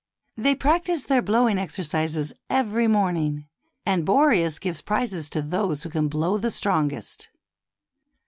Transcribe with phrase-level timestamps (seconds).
[0.35, 3.45] They practise their blowing exercises every morning,
[3.85, 7.29] and Boreas gives prizes to those who can blow the strongest.